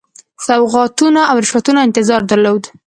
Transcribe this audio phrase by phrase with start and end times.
[0.45, 2.63] سوغاتونو او رشوتونو انتظار درلود.